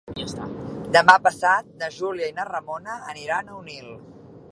Demà 0.95 1.13
passat 1.27 1.69
na 1.81 1.89
Júlia 1.97 2.29
i 2.31 2.35
na 2.39 2.47
Ramona 2.51 2.95
aniran 3.13 3.53
a 3.53 3.59
Onil. 3.59 3.93